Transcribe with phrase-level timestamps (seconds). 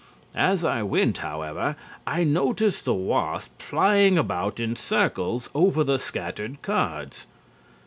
[0.33, 1.75] As I went, however,
[2.07, 7.27] I noticed the wasp flying about in circles over the scattered cards.